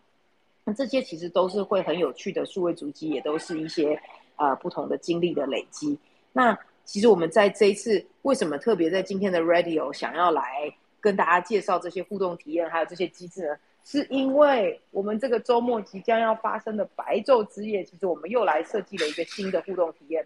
[0.65, 3.97] 那这些其实都是会很有趣的数位足迹，也都是一些
[4.37, 5.99] 呃不同的经历的累积。
[6.31, 6.57] 那。
[6.87, 13.57] 其实我们在这一次为什么特别在今天的 Radio 想要来跟大家介绍这些互动体验，还有这些机制呢？
[13.83, 20.25] 是因为我们这个周末即将要发生的白昼之夜，其实我们又来设计了一个新的互动体验。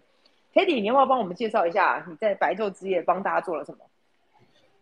[0.54, 3.78] Kitty，你要不要帮我们介绍一下你在白昼之夜帮大家做了什么？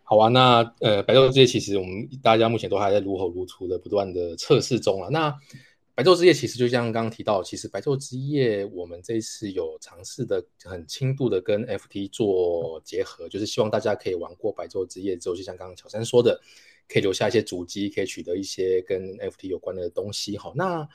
[0.03, 5.09] 好啊，那呃，白昼之夜其实我们大家目前都还在如火如荼的不断的测试中啊。
[5.11, 5.35] 那
[5.93, 16.39] 白昼之夜其实就像刚刚提到，其实白昼之夜我们这次有尝试的很轻度的跟 FT 做结合，就是希望大家可以玩过白昼之夜之后，就像刚刚乔山说的，
[16.87, 20.37] 可以留下一些主机，可以取得一些跟 FT 有关的东西。
[20.37, 20.87] 好，那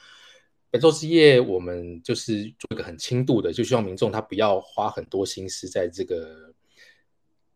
[0.70, 6.54] 白昼之夜我们就是做一个很轻度的，就希望民众他不要花很多心思在这个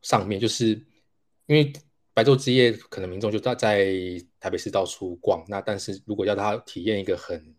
[0.03, 0.69] 上面，就是
[1.47, 1.73] 因为。
[2.13, 3.87] 白昼之夜，可能民众就在在
[4.41, 5.45] 台北市到处逛。
[5.49, 7.55] 那但是如果要他体验一个很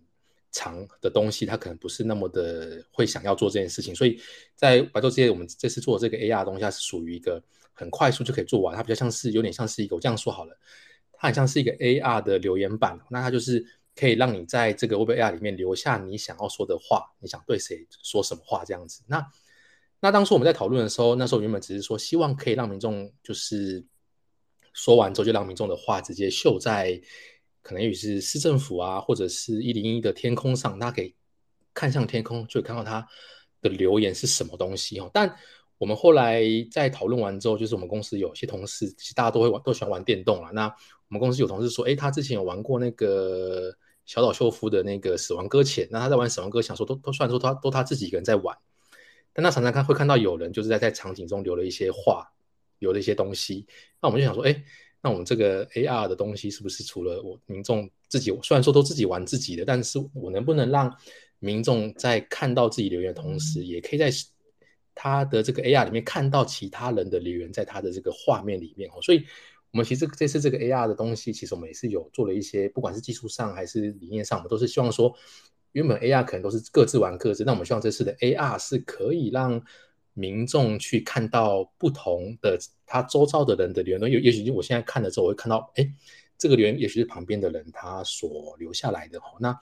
[0.52, 3.96] 长的东西，他可能不是那么的会想要做这件事情。
[3.96, 4.20] 所以
[4.54, 8.76] 在白昼之夜，我们这次做这个 AR 东西，它是属于一个很快速就可以做完。
[8.76, 10.56] 它比较像是有点像是一个，我这样说好了，
[11.14, 13.00] 它很像是一个 AR 的留言板。
[13.10, 19.02] 那它就是可以让你在这个 WebAR 里面留下你想要说的话，你想对谁说什么话这样子。
[19.08, 19.26] 那
[20.02, 23.86] 那当初我们在讨论的时候，那时候原本只是说希望可以让民众就是。
[24.74, 27.00] 说完之后，就让民众的话直接秀在
[27.62, 31.14] 可能也是市政府啊，或者是一零一的天空上，大家可以
[31.74, 33.08] 看向天空，就看到他
[33.62, 35.10] 的留言是什么东西哦。
[35.14, 35.36] 但
[35.78, 40.52] 我们后来在讨论完之后，就是我们公司有些同事，其实大家都会玩，都喜欢玩电动啊。
[40.54, 48.58] 那我们公司有同事说，哎，他之前有玩过那个小岛秀夫的那个《死亡搁浅》，那他在玩《死亡搁浅》，说都都虽然说他都他自己一个人在玩，
[49.34, 52.32] 但他常常看会看到有人就是在在场景中留了一些话，
[52.82, 53.66] 留了一些东西。
[54.02, 54.64] 那我们就想说，哎，
[55.02, 60.94] 那我们这个 AR 的东西是不是除了我民众自己，虽然说都自己玩自己的，但是我能不能让
[61.40, 64.12] 民众在看到自己留言的同时，也可以在
[64.94, 69.24] 他的这个 AR 里面看到其他人的留言，在他的这个画面里面哦，所以
[69.72, 75.16] 我们其实这次这个 AR 的东西，其实我们也是有做了一些，不管是技术上还是理念上，我们都是希望说，
[75.72, 79.64] 原本 AR 可能都是各自玩各自，那我们希望这次的 AR 是可以让
[80.14, 85.94] 民众去看到不同的他周遭的人的留言，也也许我现在看了之后，我会看到，哎，
[86.38, 89.60] 这个留言也许是旁边的人他所留下来的哦，那。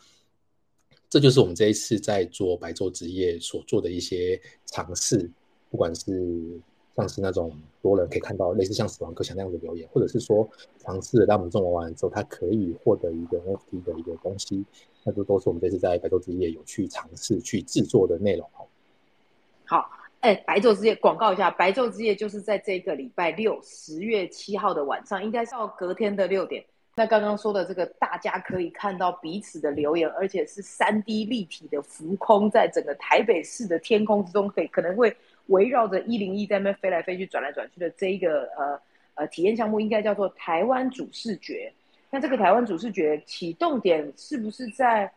[1.12, 5.28] 这就是我们这一次在做白昼之夜所做的一些尝试，
[5.72, 6.62] 不管是
[6.96, 14.64] 像是那种多人可以看到类似像死亡搁浅那样的留言，或者是说尝试让民众玩完之后，他可以获得一个 NFT 的一个东西，
[15.04, 18.68] 那都都是我们这次在白昼之夜有去尝试去制作的内容哦。
[19.66, 19.90] 好，
[20.21, 26.63] 哎，白昼之夜广告一下，白昼之夜就是在这个礼拜六十月七号的晚上，应该是到隔天的六点。
[26.95, 38.77] 那刚刚说的这个，大家可以看到彼此的留言，而且是三 D 立体的浮空，在整个台北市的天空之中，可以可能会围绕着一零一在那飞来飞去、转来转去的这一个呃
[39.13, 41.71] 呃体验项目，应该叫做台湾主视觉。
[42.10, 45.10] 那这个台湾主视觉启动点是不是在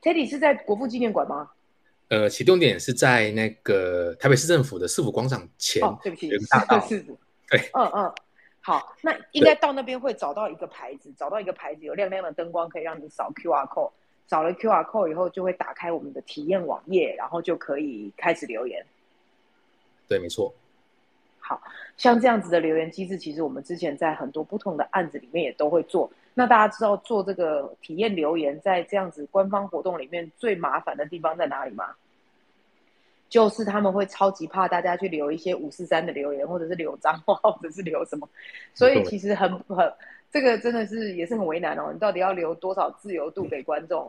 [0.00, 1.50] Teddy 是在国父纪念馆吗？
[2.08, 5.82] 呃，启动点是在那个台北市政府的市府广场前。
[5.82, 6.86] 哦，对不起，大道。
[6.88, 8.14] 对，嗯嗯。
[8.60, 13.90] 好，那应该到那边会找到一个牌子，找到一个牌子有亮亮的灯光，可以让你扫 Q R code。
[14.26, 18.84] 扫了 Q R code 以后，就会打开我们的体验网页，然后就可以开始留言。
[20.06, 20.54] 对，没错。
[21.38, 21.62] 好
[21.96, 26.10] 像这样子的留言机制，其实我们之前在很多不同的案子里面也都会做。
[26.38, 31.86] 那大家知道做这个体验留言，在这样子官方活动里面最麻烦的地方在哪里吗？
[33.28, 38.28] 就是他们会超级怕大家去留一些五四三的留言，或者是留脏话， 或者是留什么，
[38.72, 39.92] 所以其实很很
[40.30, 41.90] 这个真的是也是很为难哦。
[41.92, 44.06] 你到底要留多少自由度给观众？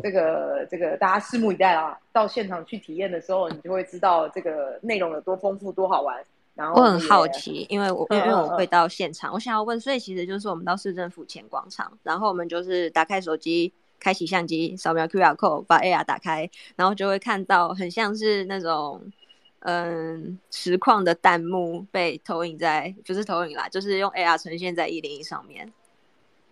[0.00, 1.98] 这个这个大家拭目以待啊！
[2.12, 6.22] 到现场去体验的时候，你就会知道这个内容有多丰富、多好玩。
[6.54, 13.72] 然后我很好奇，因为我因为我会到现场，我想要问，所以其实就是我们到市政府前广场，然后我们就是打开手机。
[14.00, 19.00] 开启相机，扫描 QR code，把 AR 打开，然后就会看到很像是那种
[19.60, 25.72] 嗯实况的弹幕被投影在，不是投影啦，就是用 AR 呈现在一零一上面。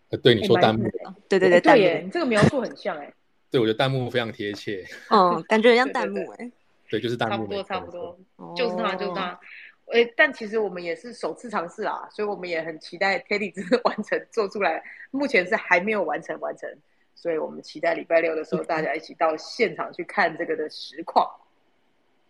[0.09, 0.89] 呃，对你说弹幕，
[1.29, 3.13] 对对对，对耶，你这个描述很像哎。
[3.51, 4.87] 对，我觉得弹幕非常贴切。
[5.11, 6.51] 嗯，感觉很像 弹幕哎。
[6.89, 7.37] 对，就是弹幕。
[7.37, 9.39] 差不多，差不多，就是它，就是它。
[9.93, 14.83] 哎，但其实我们也是首次尝试啊，所以我们也很期待 Teddy 真的 完成做出来。
[15.11, 16.69] 目前是还没有完成完成。
[17.15, 21.25] 所以我们期待礼拜六的时候，大家一起到现场去看这个的实况。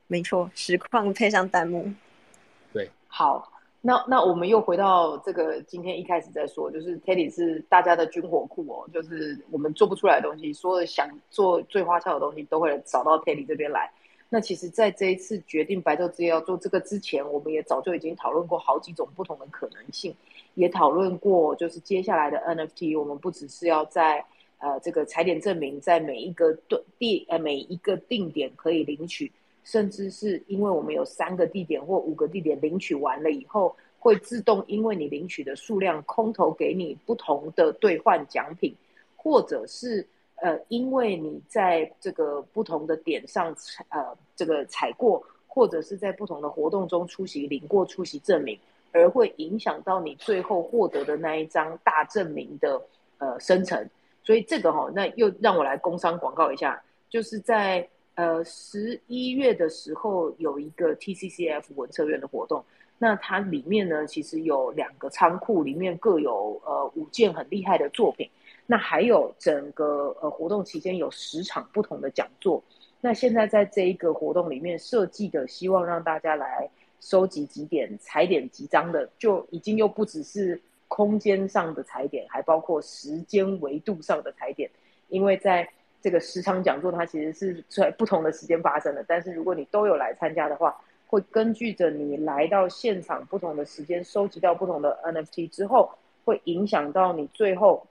[0.06, 1.90] 没错，实况配上弹幕。
[2.74, 13.90] 对，好，那那我们又回到这个今天一开始在说，就是 Teddy 是大家的军火库哦，就是我们做不出来的东西，所有想做最花俏的东西，都会找到 Teddy 这边来。
[14.34, 20.16] 那其实，在这一次决定白昼之夜要做这个之前，我们也早就已经讨论过好几种不同的可能性，
[20.54, 24.24] 也讨论过，就是接下来的 NFT，我们不只是要在
[24.56, 26.56] 呃，这个踩点证明在每一个
[26.98, 29.30] 地呃每一个定点可以领取，
[29.64, 38.74] 甚至是因为我们有三个地点或五个地点领取完了以后，会自动因为你领取的数量空投给你不同的兑换奖品，
[39.14, 40.06] 或者是
[40.42, 43.54] 呃因为你在这个不同的点上
[43.90, 48.58] 呃这个踩过，或者是在不同的活动中出席领过出席证明，
[48.90, 52.82] 而会影响到你最后获得的那一张大证明的
[53.18, 53.88] 呃生成。
[54.24, 62.64] 所以这个哈，那又让我来工商广告一下，就是在呃十一月的时候有一个 TCCF 文策院的活动，
[62.98, 68.28] 那它里面呢其实有两个仓库，里面各有呃五件很厉害的作品，
[68.72, 72.62] 那还有整个呃活动期间有十场不同的讲座，
[73.02, 80.58] 那现在在这一个活动里面设计的，希望让大家来收集几点踩点集章的，就已经又不只是。
[80.88, 84.68] 空间上的踩点，还包括时间维度上的踩点，
[85.08, 85.66] 因为在
[86.02, 89.02] 这个十场讲座，它其实是在不同的时间发生的。
[89.08, 95.90] 但是如果你都有来参加的话，会根据着你来到现场不同的时间，收集到不同的 NFT 之后，
[96.26, 97.86] 会影响到你最后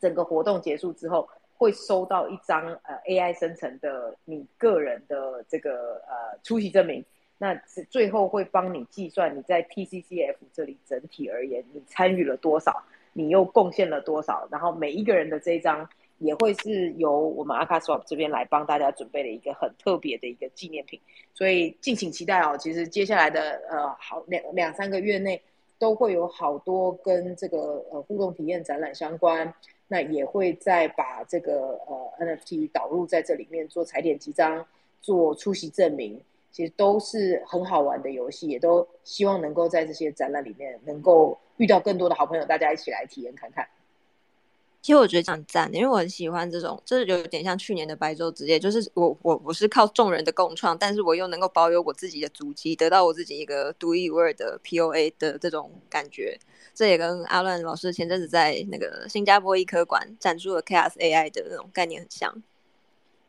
[0.00, 7.04] 整个活动结束之后，会收到一张呃 AI 生成的你个人的这个呃出席证明。
[7.38, 7.54] 那
[7.90, 12.82] 最后会帮你计算你在 TCCF 这里整体而言你参与了多少，
[13.12, 15.86] 你又贡献了多少，然后每一个人的这一张
[16.16, 20.98] 也会是由我们 Akaswap 这边来帮大家准备的一个很特别的一个纪念品，
[21.34, 22.56] 所以敬请期待哦。
[22.58, 25.42] 其实接下来的呃好两两三个月内
[25.78, 29.52] 都会有好多跟这个呃互动体验展览相关，
[29.88, 34.66] 那也会再把这个呃 NFT 导入在这里面做踩点集章，
[35.00, 36.20] 做出席证明。
[36.52, 43.68] 其实都是很好玩的游戏，也都希望能够在这些展览里面能够遇到更多的好朋友，大家一起来体验看看。
[44.86, 56.38] 其实我觉得这样赞，因为我很喜欢这种，就是有点像去年的白昼之夜，就是我我我是靠众人的共创，但是我又能够保有我自己的足迹，得到我自己一个独一无二的 POA 的这种感觉。
[56.72, 62.32] 这也跟阿乱老师前阵子在那个新加坡医科馆展出的 Chaos AI 的那种概念很像。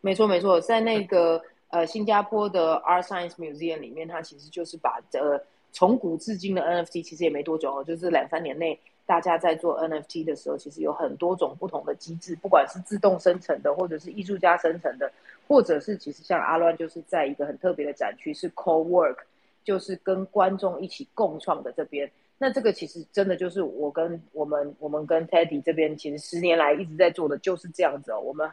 [0.02, 1.42] 没错没错，在那个。
[1.70, 5.38] 呃，新加坡的 r Science Museum 里面，它其实就是把呃
[5.74, 15.12] 从古至今的 NFT，其实也没多久，就是两三年内，大家在做 NFT 的时候，其实有很多种不同的机制，不管是自动生成的，或者是艺术家生成的，
[15.48, 19.18] 或者是其实像阿乱就是在一个很特别的展区，是 Co Work，
[19.64, 22.12] 就是跟观众一起共创的这边。
[22.38, 28.48] 那这个其实真的就是我跟我们我们跟 Teddy 这边，其实十年来一直在做的就是这样子哦，我们。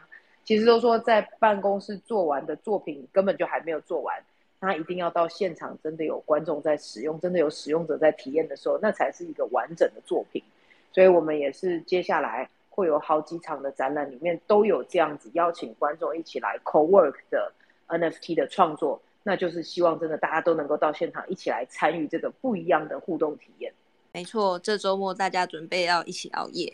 [0.45, 4.15] 其实都说在办公室做完的作品根本就还没有做完，
[4.65, 10.41] 他一定要到现场，真的有观众在使用，真的有使用者在体验的时候，那才是一个完整的作品。
[10.91, 17.51] 所以我们也是接下来会有好几场的展览里面都有这样子邀请观众一起来 co work 的
[17.87, 23.71] NFT 的创作，那就是希望真的大家都能够到现场一起来参与这个不一样的互动体验。
[24.13, 26.73] 没错，这周末大家准备要一起熬夜。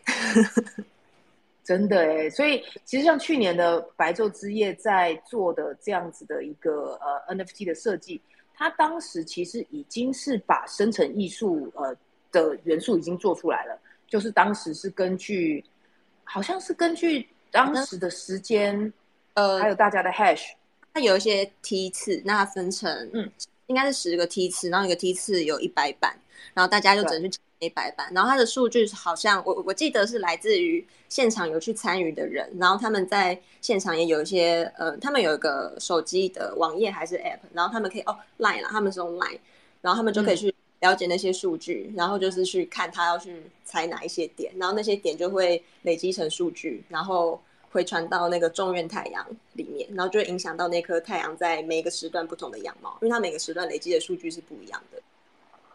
[1.64, 8.20] 真的哎，所以其实像去年的白昼之夜在做的这样子的一个呃 NFT 的设计，
[8.56, 11.96] 它当时其实已经是把生成艺术呃
[12.32, 15.64] 的元素已经做出来了，就是当时是根据
[16.24, 18.92] 好像是根据当时的时间
[19.36, 20.54] 呃还有大家的 hash，
[20.94, 23.32] 它有一些梯次，那它分成嗯
[23.68, 26.18] 应该是十个梯次，然后一个梯次有一百版，
[26.56, 27.40] 然后大家就只能去。
[27.62, 39.38] 黑白版，然后它的数据好像我我记得是来自于现场有去参与的人，然后他们在现场也有一些呃，他们有一个手机的网页还是 App，然后他们可以哦 Line 了，他们是用 Line，
[39.80, 47.40] 然后他们就可以去了解那些数据，然后就是去看他要去猜哪一些点，然后那些点就会累积成数据，然后
[47.70, 55.00] 会传到那个众院太阳里面，然后就会影响到那颗太阳在每一个时段不同的样貌，因为它每个时段累积的数据是不一样的。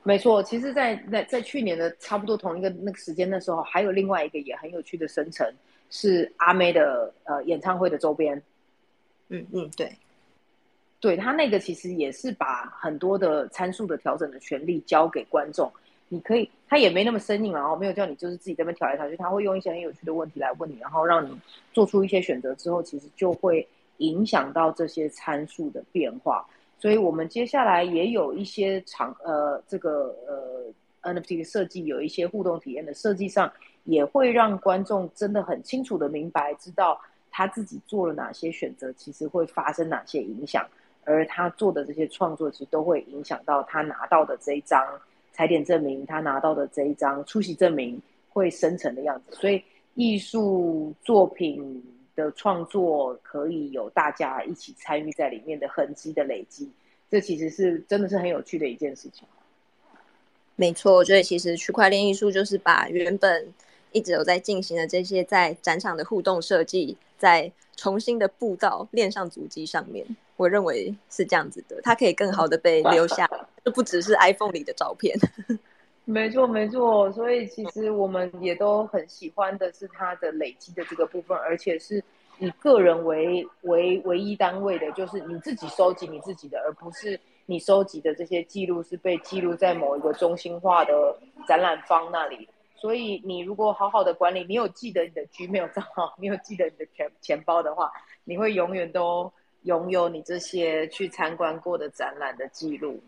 [0.06, 5.44] 没错，其实，在在在去年的差不多同一个那个时间的时候，还有另外一个也很有趣的生成，
[5.90, 8.40] 是阿妹的呃演唱会的周边。
[9.30, 9.90] 嗯嗯，对，
[11.00, 15.68] 对他那个其实也是把很多的参数的调整的权利交给观众，
[16.08, 21.36] 你可以，他也没那么生硬，然后没有叫你就是自己这边调来调去，他会用一些很有趣的问题来问你，然后让你
[21.72, 26.46] 做出一些选择之后，其实就会影响到这些参数的变化。
[26.78, 30.14] 所以我们接下来也有一些场呃，这个
[31.02, 33.50] 呃 NFT 的设计，有一些互动体验的设计上，
[33.84, 37.00] 也会让观众真的很清楚的明白，知道
[37.30, 40.66] 他自己做了哪些选择，其实会发生哪些影响，
[41.04, 44.84] 而他做的这些创作，其实都会影响到他拿到的这一张
[45.32, 49.34] 踩点证明，他拿到的这一张出席证明会生成的样子。
[49.36, 49.62] 所以
[49.94, 51.82] 艺术作品。
[52.16, 56.68] 的创作可以有大家一起参与在里面的痕迹的累积，
[57.08, 59.28] 这其实是真的是很有趣的一件事情。
[60.56, 63.46] 没错，我觉得其实区块链艺术就是把原本
[63.92, 70.04] 一直有在进行的这些在展场的互动设计，在重新的布到链上足迹上面。
[70.38, 73.28] 我认为是这样子的，它可以更好的被留下，
[73.64, 75.14] 就不只是 iPhone 里的照片。
[76.08, 82.02] 没错，没错，所以其实我们也都很喜欢的是它的累积的这个部分，而且是
[82.38, 92.48] 以个人为为唯一单位的，就是你自己收集你自己的，而不是你收集的这些记录是被记录在某一个中心化的展览方那里。
[92.76, 97.90] 所以你如果好好的管理，你有记得你的 Gmail 账号，你有记得你的钱钱包的话，
[98.22, 99.32] 你会永远都
[99.62, 103.02] 拥有你这些去参观过的展览的记录。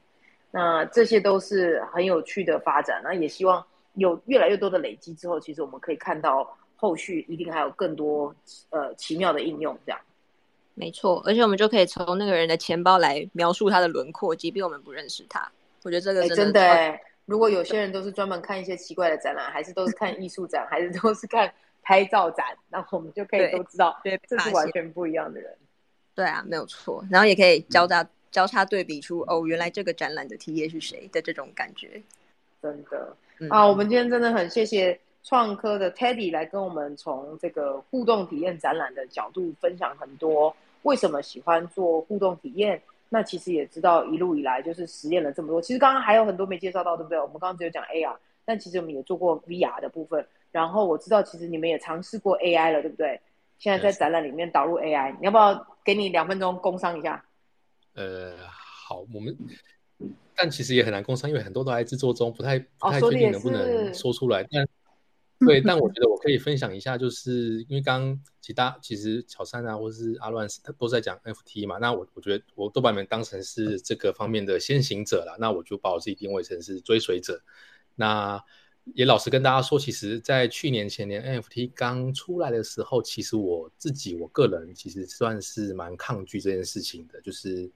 [0.50, 8.34] 那这些都是很有趣的发展，那也希望有越来越多的累积之后，其实我们可以看到后续一定还有更多
[8.70, 9.78] 呃奇妙的应用。
[9.84, 10.00] 这样，
[10.74, 15.50] 没错，而且我们就可以从那个人的钱包来描述他的轮廓，即便我们不认识他。
[15.82, 25.54] 我觉得这个真的，如果有些人都是专门看一些奇怪的展览，还是都是看艺术展，还是都是看拍照展，那我们就可以都知道对这是完全不一样的人。
[26.14, 27.04] 对啊，没有错。
[27.10, 32.00] 然后也可以交叉交叉对比出哦，原来这个展览的 TA 是谁的这种感觉。
[32.62, 42.80] 真的嗯啊，我们今天真的很谢谢创科的 Teddy 来跟我们从这个互动体验展览的角度分享很多为什么喜欢做互动体验。
[43.10, 47.18] 那其实也知道一路以来就是实验了这么多，其实刚刚还有很多没介绍到，对不对？
[47.18, 48.14] 我们刚刚只有讲 AR，
[48.44, 50.26] 但其实我们也做过 VR 的部分。
[50.50, 53.18] 然后我知道其实你们也尝试过 AI 了，对不对？
[53.58, 57.24] 现在在展览里面导入 AI，你要不要给你两分钟工商一下？
[57.98, 59.36] 呃，好，我们
[60.36, 64.46] 但其实也很难共商，因为很多都还在制作中，不太不太确定能不能说出来。
[64.48, 64.68] 但
[65.40, 77.42] 对，但我觉得我可以分享一下，就是因为刚刚其他其实乔珊啊，或是阿乱他都在讲 FT 嘛，那我我觉得我都把你们当成是这个方面的先行者了，那我就把我自己定位成是追随者。
[77.96, 78.40] 那
[78.94, 87.70] 也老实跟大家说，其实，在去年前年 NFT 刚出来的时候，其实我自己我个人其实算是蛮抗拒这件事情的，就是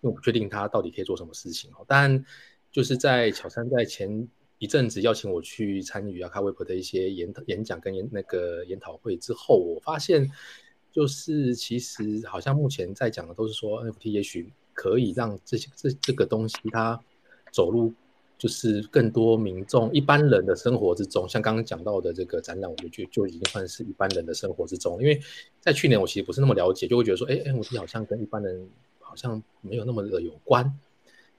[0.00, 1.84] 因为我不确定他到底可以做什么事情哦。
[1.86, 2.24] 但
[2.72, 10.30] 就是在巧珊在前一阵子邀请我去参与阿卡微博的一些演演讲跟研那个研讨会之后，我发现
[10.92, 17.00] 就是其实好像目前在讲的都是说 NFT 也许可以让这些这这个东西它
[17.52, 17.92] 走入
[18.36, 25.00] 就是更多民众一般人的生活之中，像刚刚讲到的这个展览，我觉得就就已经算是一般人的生活之中。
[25.00, 25.20] 因为
[25.60, 28.68] 在去年我其实不是那么了解，就会觉得说，哎，NFT 好像跟一般人
[29.14, 30.76] 好像没有那么的有关。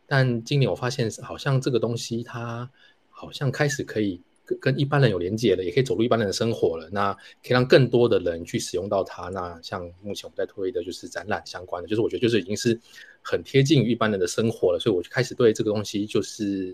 [0.08, 2.70] 但今年我发现，好像这个东西它
[3.10, 6.90] 好像开始可以跟跟一般人有连接了，也可以走入一般人的生活了。
[6.90, 9.28] 那可以让更多的人去使用到它。
[9.28, 12.80] 那像目前我们在推的就是展览相关的，就是我觉得就是已经是
[13.22, 14.80] 很贴近于一般人的生活了。
[14.80, 16.74] 所以我就开始对这个东西就是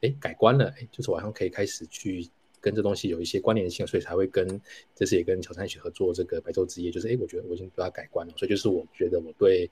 [0.00, 2.26] 哎改观了，哎，就是我好像可以开始去
[2.60, 4.60] 跟这东西有一些关联性，所以才会跟
[4.96, 8.32] 这次也跟乔杉一起合作这个白昼之夜，就是哎，我觉得我已经对它改观了。
[8.36, 9.70] 所以就是我觉得我对。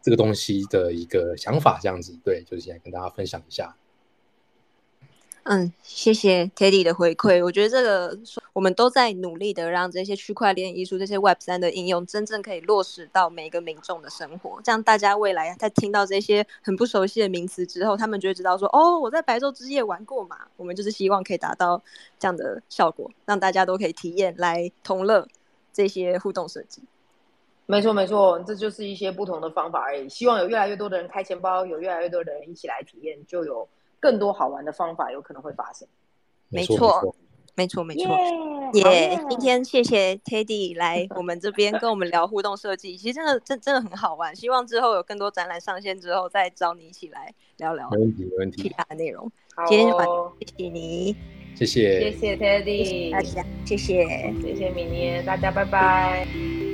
[0.00, 3.76] 这个东西的一个想法，这样子，对，就是现在跟大家分享一下。
[5.50, 7.42] 嗯，谢谢 Teddy 的回馈。
[7.42, 8.18] 我觉得这个
[8.52, 21.82] 我们都在努力的让这些区块链艺术、这些 Web 三的应用真正可以落实到每一个民众的生活，这样大家未来在听到这些很不熟悉的名词之后，他们就会知道说：“哦，我在白昼之夜玩过嘛。”我们就是希望可以达到
[22.18, 25.26] 这样的效果，让大家都可以体验来同乐
[25.72, 26.82] 这些互动设计。
[27.70, 30.08] 没错，没错，这就是一些不同的方法而已。
[30.08, 33.68] 希望有越来越多的人开钱包，有越来越多的人一起来体验，就有
[34.00, 35.86] 更多好玩的方法有可能会发生。
[36.48, 37.14] 没错，错
[37.54, 38.06] 没错，没错。
[38.72, 39.20] 耶！
[39.28, 44.34] 今天谢谢 Teddy 来我们这边跟我们聊互动设计，其实真的真真的很好玩。
[44.34, 49.30] 希望之后有更多展览上线之后，再找你一起来聊聊没问题，没问题其，他的内容。
[49.54, 51.16] 好今天就晚哦，谢谢你，
[51.54, 54.06] 谢谢，谢谢 Teddy，大家，谢谢。
[54.40, 56.67] 谢谢米妮，大家拜拜。